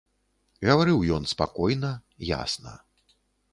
[0.67, 1.93] Гаварыў ён спакойна,
[2.33, 2.73] ясна.